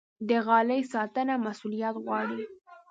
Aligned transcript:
د 0.29 0.31
غالۍ 0.45 0.81
ساتنه 0.93 1.33
مسوولیت 1.45 1.95
غواړي. 2.03 2.41